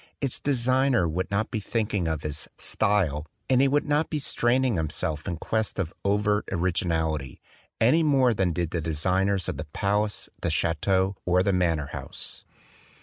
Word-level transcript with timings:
Its 0.19 0.39
designer 0.39 1.07
would 1.07 1.29
not 1.29 1.51
be 1.51 1.59
thinking 1.59 2.07
of 2.07 2.23
his 2.23 2.47
"style"; 2.57 3.23
and 3.47 3.61
he 3.61 3.67
would 3.67 3.87
not 3.87 4.09
be 4.09 4.17
straining 4.17 4.75
himself 4.75 5.27
in 5.27 5.37
quest 5.37 5.77
of 5.77 5.93
overt 6.03 6.47
origi 6.47 6.85
nality, 6.85 7.37
any 7.79 8.01
more 8.01 8.33
than 8.33 8.51
did 8.51 8.71
the 8.71 8.81
designers 8.81 9.47
of 9.47 9.57
the 9.57 9.65
palace, 9.65 10.27
the 10.41 10.49
chateau 10.49 11.15
or 11.23 11.43
the 11.43 11.53
manor 11.53 11.89
house. 11.93 12.43